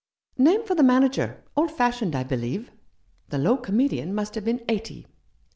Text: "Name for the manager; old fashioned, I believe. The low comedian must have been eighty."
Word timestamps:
"Name 0.49 0.65
for 0.65 0.73
the 0.73 0.81
manager; 0.81 1.43
old 1.55 1.69
fashioned, 1.69 2.15
I 2.15 2.23
believe. 2.23 2.71
The 3.29 3.37
low 3.37 3.55
comedian 3.57 4.15
must 4.15 4.33
have 4.33 4.43
been 4.45 4.65
eighty." 4.67 5.05